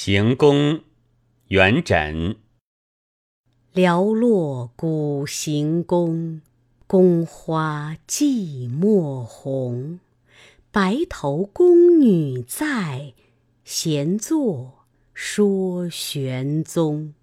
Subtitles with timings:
[0.00, 0.84] 行宫
[1.48, 2.36] 元稹。
[3.74, 6.40] 寥落古行宫
[6.86, 9.98] 宫花寂寞红。
[10.70, 13.12] 白头宫女在
[13.64, 17.14] 闲坐说玄宗。